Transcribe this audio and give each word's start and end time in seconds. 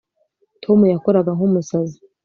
tom 0.63 0.79
yakoraga 0.93 1.31
nk'umusazi 1.35 1.97